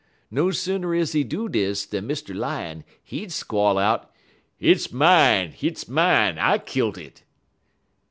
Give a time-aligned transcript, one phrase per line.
[0.31, 2.33] No sooner is he do dis dan Mr.
[2.35, 4.11] Lion, he'd squall out:
[4.57, 5.51] "'Hit's mine!
[5.51, 6.39] hit's mine!
[6.39, 7.21] I kilt it!'